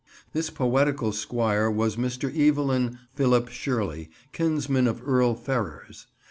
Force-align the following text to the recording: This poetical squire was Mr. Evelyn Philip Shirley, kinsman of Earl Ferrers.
This 0.33 0.49
poetical 0.49 1.11
squire 1.11 1.69
was 1.69 1.95
Mr. 1.95 2.35
Evelyn 2.35 2.97
Philip 3.13 3.49
Shirley, 3.49 4.09
kinsman 4.33 4.87
of 4.87 4.99
Earl 5.07 5.35
Ferrers. 5.35 6.07